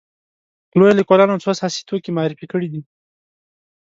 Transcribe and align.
لویو 0.77 0.97
لیکوالو 0.99 1.41
څو 1.43 1.49
اساسي 1.55 1.81
توکي 1.87 2.11
معرفي 2.17 2.45
کړي 2.51 2.67
دي. 2.73 2.81